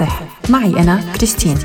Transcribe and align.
صحصح 0.00 0.50
معي 0.50 0.80
أنا 0.82 1.12
كريستين. 1.16 1.56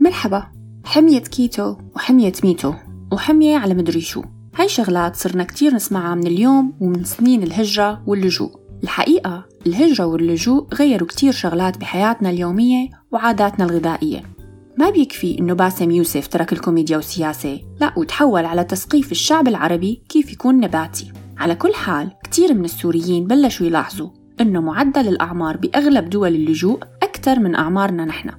مرحبا. 0.00 0.46
حمية 0.84 1.18
كيتو 1.18 1.76
وحمية 1.96 2.32
ميتو 2.44 2.74
وحمية 3.12 3.56
على 3.56 3.74
مدري 3.74 4.00
شو. 4.00 4.22
هاي 4.54 4.68
شغلات 4.68 5.16
صرنا 5.16 5.44
كتير 5.44 5.74
نسمعها 5.74 6.14
من 6.14 6.26
اليوم 6.26 6.72
ومن 6.80 7.04
سنين 7.04 7.42
الهجرة 7.42 8.02
واللجوء. 8.06 8.50
الحقيقة 8.82 9.44
الهجرة 9.66 10.04
واللجوء 10.06 10.74
غيروا 10.74 11.08
كتير 11.08 11.32
شغلات 11.32 11.78
بحياتنا 11.78 12.30
اليومية 12.30 12.88
وعاداتنا 13.12 13.64
الغذائية. 13.64 14.37
ما 14.78 14.90
بيكفي 14.90 15.38
إنه 15.38 15.54
باسم 15.54 15.90
يوسف 15.90 16.26
ترك 16.26 16.52
الكوميديا 16.52 16.96
والسياسة. 16.96 17.60
لا 17.80 17.92
وتحول 17.96 18.44
على 18.44 18.64
تثقيف 18.64 19.12
الشعب 19.12 19.48
العربي 19.48 20.02
كيف 20.08 20.32
يكون 20.32 20.60
نباتي. 20.60 21.12
على 21.38 21.54
كل 21.54 21.74
حال 21.74 22.10
كتير 22.24 22.54
من 22.54 22.64
السوريين 22.64 23.26
بلشوا 23.26 23.66
يلاحظوا 23.66 24.10
إنه 24.40 24.60
معدل 24.60 25.08
الأعمار 25.08 25.56
بأغلب 25.56 26.10
دول 26.10 26.34
اللجوء 26.34 26.78
أكثر 27.02 27.38
من 27.38 27.54
أعمارنا 27.54 28.04
نحن. 28.04 28.30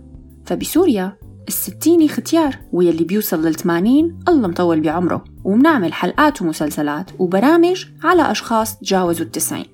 فبسوريا 0.45 1.17
الستيني 1.47 2.07
ختيار 2.07 2.55
ويلي 2.71 3.03
بيوصل 3.03 3.45
للثمانين 3.45 4.19
الله 4.27 4.47
مطول 4.47 4.81
بعمره 4.81 5.23
ومنعمل 5.43 5.93
حلقات 5.93 6.41
ومسلسلات 6.41 7.11
وبرامج 7.19 7.85
على 8.03 8.31
أشخاص 8.31 8.77
تجاوزوا 8.77 9.25
التسعين. 9.25 9.65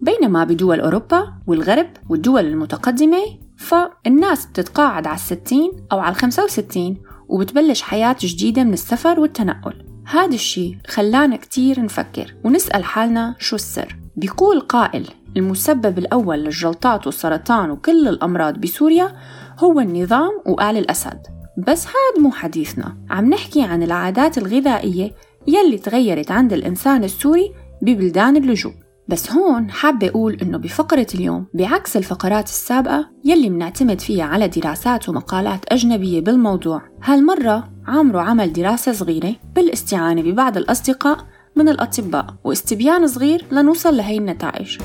بينما 0.00 0.44
بدول 0.44 0.80
أوروبا 0.80 1.32
والغرب 1.46 1.88
والدول 2.08 2.46
المتقدمة 2.46 3.41
فالناس 3.62 4.46
بتتقاعد 4.46 5.06
على 5.06 5.14
الستين 5.14 5.72
أو 5.92 6.00
على 6.00 6.10
الخمسة 6.10 6.44
وستين 6.44 7.02
وبتبلش 7.28 7.82
حياة 7.82 8.16
جديدة 8.20 8.64
من 8.64 8.72
السفر 8.72 9.20
والتنقل. 9.20 9.84
هذا 10.06 10.34
الشيء 10.34 10.76
خلانا 10.86 11.36
كتير 11.36 11.84
نفكر 11.84 12.34
ونسأل 12.44 12.84
حالنا 12.84 13.34
شو 13.38 13.56
السر. 13.56 13.96
بيقول 14.16 14.60
قائل 14.60 15.08
المسبب 15.36 15.98
الأول 15.98 16.38
للجلطات 16.38 17.06
والسرطان 17.06 17.70
وكل 17.70 18.08
الأمراض 18.08 18.58
بسوريا 18.58 19.12
هو 19.58 19.80
النظام 19.80 20.30
وآل 20.46 20.76
الأسد. 20.76 21.20
بس 21.68 21.86
هاد 21.86 22.22
مو 22.22 22.30
حديثنا. 22.30 22.96
عم 23.10 23.30
نحكي 23.30 23.62
عن 23.62 23.82
العادات 23.82 24.38
الغذائية 24.38 25.14
يلي 25.46 25.78
تغيرت 25.78 26.30
عند 26.30 26.52
الإنسان 26.52 27.04
السوري 27.04 27.52
ببلدان 27.82 28.36
اللجوء. 28.36 28.74
بس 29.12 29.32
هون 29.32 29.70
حابة 29.70 30.08
أقول 30.08 30.34
إنه 30.42 30.58
بفقرة 30.58 31.06
اليوم 31.14 31.46
بعكس 31.54 31.96
الفقرات 31.96 32.44
السابقة 32.44 33.10
يلي 33.24 33.50
منعتمد 33.50 34.00
فيها 34.00 34.24
على 34.24 34.48
دراسات 34.48 35.08
ومقالات 35.08 35.64
أجنبية 35.72 36.20
بالموضوع. 36.20 36.82
هالمرة 37.02 37.68
عامرو 37.86 38.18
عمل 38.18 38.52
دراسة 38.52 38.92
صغيرة 38.92 39.34
بالاستعانة 39.54 40.22
ببعض 40.22 40.56
الأصدقاء 40.56 41.26
من 41.56 41.68
الأطباء 41.68 42.26
واستبيان 42.44 43.06
صغير 43.06 43.44
لنوصل 43.50 43.96
لهي 43.96 44.18
النتائج. 44.18 44.78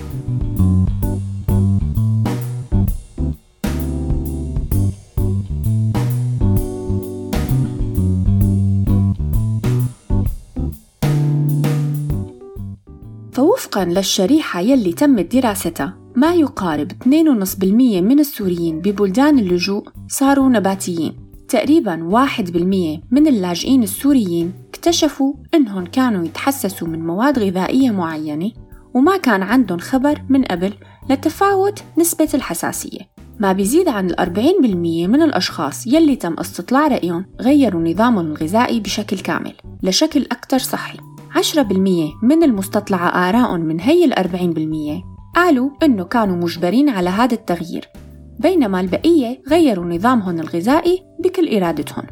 فوفقا 13.58 13.86
للشريحة 13.86 14.60
يلي 14.60 14.94
تمت 14.94 15.36
دراستها 15.36 15.98
ما 16.16 16.34
يقارب 16.34 16.92
2.5% 16.92 17.64
من 18.02 18.20
السوريين 18.20 18.80
ببلدان 18.80 19.40
اللجوء 19.40 19.84
صاروا 20.08 20.50
نباتيين. 20.50 21.16
تقريبا 21.50 22.10
1% 22.10 23.02
من 23.12 23.28
اللاجئين 23.28 23.84
السوريين 23.84 24.54
اكتشفوا 24.70 25.34
إنهم 25.54 25.86
كانوا 25.86 26.26
يتحسسوا 26.26 26.88
من 26.88 27.08
مواد 27.08 27.40
غذائية 27.40 27.92
معينة 27.92 28.52
وما 28.94 29.18
كان 29.18 29.44
عندهم 29.44 29.80
خبر 29.80 30.22
من 30.30 30.44
قبل 30.44 30.74
لتفاوت 31.10 31.84
نسبة 31.98 32.30
الحساسية. 32.34 33.00
ما 33.40 33.54
بيزيد 33.54 33.88
عن 33.88 34.10
الأربعين 34.10 34.62
بالمية 34.62 35.08
من 35.08 35.22
الأشخاص 35.22 35.88
يلي 35.88 36.16
تم 36.16 36.34
استطلاع 36.40 36.88
رأيهم 36.88 37.26
غيروا 37.42 37.82
نظامهم 37.82 38.26
الغذائي 38.26 38.80
بشكل 38.80 39.20
كامل 39.20 39.54
لشكل 39.84 40.22
أكثر 40.22 40.58
صحي. 40.58 41.07
10% 41.36 42.24
من 42.24 42.44
المستطلع 42.44 43.30
آراء 43.30 43.58
من 43.58 43.80
هي 43.80 44.06
الأربعين 44.06 44.54
بالمية. 44.54 45.04
قالوا 45.36 45.70
إنه 45.84 46.04
كانوا 46.04 46.36
مجبرين 46.36 46.90
على 46.90 47.10
هذا 47.10 47.34
التغيير 47.34 47.90
بينما 48.40 48.80
البقية 48.80 49.42
غيروا 49.50 49.86
نظامهم 49.86 50.40
الغذائي 50.40 51.04
بكل 51.24 51.56
إرادتهم. 51.56 52.04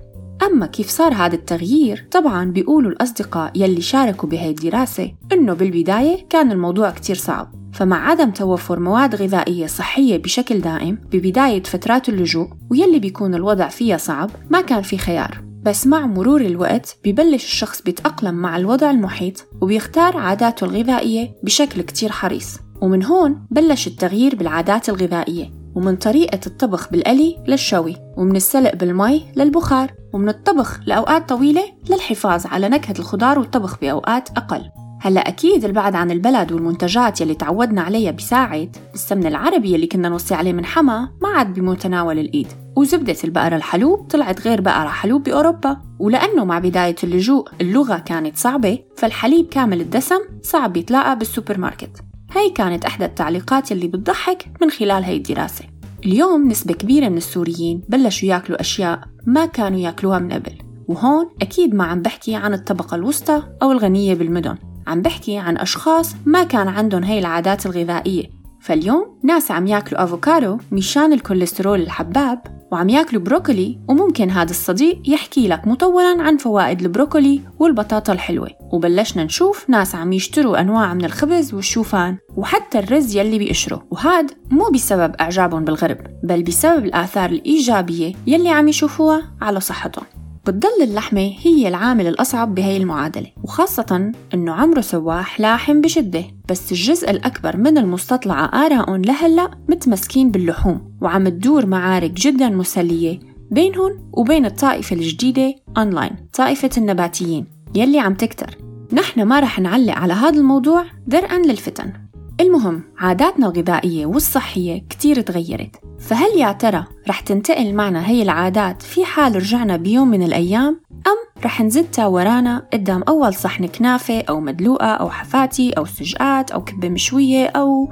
أما 0.43 0.65
كيف 0.65 0.89
صار 0.89 1.13
هذا 1.13 1.35
التغيير 1.35 2.07
طبعا 2.11 2.45
بيقولوا 2.45 2.91
الأصدقاء 2.91 3.51
يلي 3.55 3.81
شاركوا 3.81 4.29
بهي 4.29 4.49
الدراسة 4.49 5.11
إنه 5.33 5.53
بالبداية 5.53 6.27
كان 6.29 6.51
الموضوع 6.51 6.91
كتير 6.91 7.15
صعب. 7.15 7.51
فمع 7.73 8.09
عدم 8.09 8.31
توفر 8.31 8.79
مواد 8.79 9.15
غذائية 9.15 9.67
صحية 9.67 10.17
بشكل 10.17 10.61
دائم 10.61 10.97
ببداية 11.11 11.63
فترات 11.63 12.09
اللجوء 12.09 12.47
ويلي 12.71 12.99
بيكون 12.99 13.35
الوضع 13.35 13.67
فيها 13.67 13.97
صعب 13.97 14.29
ما 14.49 14.61
كان 14.61 14.81
في 14.81 14.97
خيار. 14.97 15.43
بس 15.65 15.87
مع 15.87 16.05
مرور 16.05 16.41
الوقت 16.41 16.97
ببلش 17.05 17.43
الشخص 17.45 17.81
بيتأقلم 17.81 18.35
مع 18.35 18.57
الوضع 18.57 18.91
المحيط 18.91 19.47
وبيختار 19.61 20.17
عاداته 20.17 20.65
الغذائية 20.65 21.35
بشكل 21.43 21.81
كتير 21.81 22.11
حريص. 22.11 22.57
ومن 22.81 23.03
هون 23.03 23.47
بلش 23.51 23.87
التغيير 23.87 24.35
بالعادات 24.35 24.89
الغذائية 24.89 25.51
ومن 25.75 25.95
طريقة 25.95 26.39
الطبخ 26.47 26.91
بالقلي 26.91 27.37
للشوي 27.47 27.95
ومن 28.17 28.35
السلق 28.35 28.75
بالمي 28.75 29.25
للبخار 29.35 29.93
ومن 30.13 30.29
الطبخ 30.29 30.79
لأوقات 30.85 31.29
طويلة 31.29 31.63
للحفاظ 31.89 32.45
على 32.45 32.69
نكهة 32.69 32.99
الخضار 32.99 33.39
والطبخ 33.39 33.79
بأوقات 33.79 34.29
أقل. 34.37 34.69
هلا 35.05 35.27
أكيد 35.27 35.65
البعد 35.65 35.95
عن 35.95 36.11
البلد 36.11 36.51
والمنتجات 36.51 37.21
يلي 37.21 37.35
تعودنا 37.35 37.81
عليها 37.81 38.11
بيساعد 38.11 38.77
السمن 38.93 39.25
العربي 39.25 39.73
يلي 39.73 39.87
كنا 39.87 40.09
نوصي 40.09 40.35
عليه 40.35 40.53
من 40.53 40.65
حما 40.65 41.09
ما 41.21 41.29
عاد 41.29 41.53
بمتناول 41.53 42.19
الإيد 42.19 42.47
وزبدة 42.75 43.15
البقرة 43.23 43.55
الحلوب 43.55 44.07
طلعت 44.07 44.47
غير 44.47 44.61
بقرة 44.61 44.87
حلوب 44.87 45.23
بأوروبا. 45.23 45.77
ولأنه 45.99 46.45
مع 46.45 46.59
بداية 46.59 46.95
اللجوء 47.03 47.47
اللغة 47.61 47.97
كانت 47.97 48.37
صعبة 48.37 48.79
فالحليب 48.97 49.47
كامل 49.47 49.81
الدسم 49.81 50.19
صعب 50.41 50.77
يتلاقى 50.77 51.17
بالسوبر 51.17 51.57
ماركت 51.57 52.01
هاي 52.31 52.49
كانت 52.49 52.85
إحدى 52.85 53.05
التعليقات 53.05 53.71
يلي 53.71 53.87
بتضحك 53.87 54.45
من 54.61 54.69
خلال 54.69 55.03
هاي 55.03 55.17
الدراسة. 55.17 55.65
اليوم 56.05 56.47
نسبة 56.47 56.73
كبيرة 56.73 57.09
من 57.09 57.17
السوريين 57.17 57.81
بلشوا 57.89 58.29
ياكلوا 58.29 58.61
أشياء 58.61 58.99
ما 59.25 59.45
كانوا 59.45 59.79
ياكلوها 59.79 60.19
من 60.19 60.33
قبل 60.33 60.53
وهون 60.87 61.29
أكيد 61.41 61.75
ما 61.75 61.83
عم 61.83 62.01
بحكي 62.01 62.35
عن 62.35 62.53
الطبقة 62.53 62.95
الوسطى 62.95 63.43
أو 63.61 63.71
الغنية 63.71 64.13
بالمدن. 64.13 64.55
عم 64.87 65.01
بحكي 65.01 65.37
عن 65.37 65.57
أشخاص 65.57 66.15
ما 66.25 66.43
كان 66.43 66.67
عندهم 66.67 67.03
هاي 67.03 67.19
العادات 67.19 67.65
الغذائية. 67.65 68.35
فاليوم 68.61 69.19
ناس 69.23 69.51
عم 69.51 69.67
ياكلوا 69.67 70.03
أفوكادو 70.03 70.57
مشان 70.71 71.13
الكوليسترول 71.13 71.81
الحباب 71.81 72.39
وعم 72.71 72.89
ياكلوا 72.89 73.21
بروكولي 73.21 73.79
وممكن 73.87 74.29
هذا 74.29 74.51
الصديق 74.51 75.01
يحكي 75.05 75.47
لك 75.47 75.67
مطولا 75.67 76.23
عن 76.23 76.37
فوائد 76.37 76.81
البروكولي 76.81 77.41
والبطاطا 77.59 78.13
الحلوة. 78.13 78.49
وبلشنا 78.73 79.23
نشوف 79.23 79.69
ناس 79.69 79.95
عم 79.95 80.13
يشتروا 80.13 80.61
أنواع 80.61 80.93
من 80.93 81.05
الخبز 81.05 81.53
والشوفان 81.53 82.17
وحتى 82.37 82.79
الرز 82.79 83.15
يلي 83.15 83.37
بيقشروا 83.37 83.79
وهاد 83.91 84.31
مو 84.51 84.69
بسبب 84.73 85.15
إعجابهم 85.21 85.65
بالغرب 85.65 85.97
بل 86.23 86.43
بسبب 86.43 86.85
الآثار 86.85 87.29
الإيجابية 87.29 88.13
يلي 88.27 88.49
عم 88.49 88.67
يشوفوها 88.67 89.23
على 89.41 89.59
صحتهم. 89.59 90.05
بتضل 90.47 90.81
اللحمة 90.81 91.33
هي 91.41 91.67
العامل 91.67 92.07
الأصعب 92.07 92.55
بهي 92.55 92.77
المعادلة 92.77 93.27
وخاصة 93.43 94.11
أنه 94.33 94.53
عمرو 94.53 94.81
سواح 94.81 95.39
لاحم 95.39 95.81
بشدة 95.81 96.23
بس 96.49 96.71
الجزء 96.71 97.11
الأكبر 97.11 97.57
من 97.57 97.77
المستطلع 97.77 98.65
آراء 98.65 98.95
لهلأ 98.95 99.51
متمسكين 99.69 100.31
باللحوم 100.31 100.91
وعم 101.01 101.29
تدور 101.29 101.65
معارك 101.65 102.11
جدا 102.11 102.49
مسلية 102.49 103.19
بينهم 103.51 104.11
وبين 104.13 104.45
الطائفة 104.45 104.95
الجديدة 104.95 105.55
أونلاين 105.77 106.15
طائفة 106.33 106.69
النباتيين 106.77 107.45
يلي 107.75 107.99
عم 107.99 108.13
تكتر. 108.13 108.57
نحن 108.93 109.21
ما 109.23 109.39
رح 109.39 109.59
نعلق 109.59 109.93
على 109.93 110.13
هذا 110.13 110.37
الموضوع 110.37 110.85
درءا 111.07 111.37
للفتن. 111.37 111.93
المهم 112.41 112.83
عاداتنا 112.97 113.47
الغذائية 113.47 114.05
والصحية 114.05 114.83
كتير 114.89 115.21
تغيرت. 115.21 115.75
فهل 115.99 116.37
يا 116.37 116.51
ترى 116.51 116.85
رح 117.09 117.19
تنتقل 117.19 117.73
معنا 117.73 118.07
هي 118.07 118.21
العادات 118.21 118.81
في 118.81 119.05
حال 119.05 119.35
رجعنا 119.35 119.77
بيوم 119.77 120.07
من 120.07 120.23
الأيام؟ 120.23 120.81
أم 120.91 121.43
رح 121.43 121.61
نزدها 121.61 122.07
ورانا 122.07 122.67
قدام 122.73 123.03
أول 123.07 123.33
صحن 123.33 123.67
كنافة 123.67 124.21
أو 124.29 124.39
مدلوقة 124.39 124.87
أو 124.87 125.09
حفاتي 125.09 125.71
أو 125.71 125.85
سجقات 125.85 126.51
أو 126.51 126.63
كبة 126.63 126.89
مشوية 126.89 127.47
أو 127.47 127.89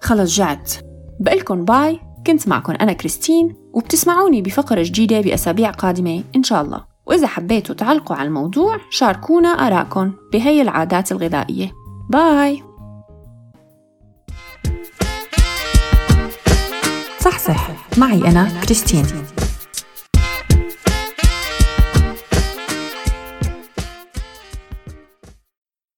خلص 0.00 0.36
جعت. 0.36 0.72
بقلكن 1.20 1.64
bye. 1.64 2.00
كنت 2.26 2.48
معكم 2.48 2.72
أنا 2.72 2.92
كريستين 2.92 3.54
وبتسمعوني 3.72 4.42
بفقرة 4.42 4.82
جديدة 4.82 5.20
بأسابيع 5.20 5.70
قادمة 5.70 6.22
إن 6.36 6.42
شاء 6.42 6.62
الله. 6.62 6.84
وإذا 7.06 7.26
حبيتوا 7.26 7.74
تعلقوا 7.74 8.16
على 8.16 8.28
الموضوع 8.28 8.76
شاركونا 8.90 9.48
آراءكم 9.48 10.12
بهي 10.32 10.62
العادات 10.62 11.12
الغذائية. 11.12 11.72
bye. 12.10 12.65
صح 17.26 17.38
صح 17.38 17.68
معي 17.98 18.28
أنا 18.28 18.48
كريستين. 18.64 19.06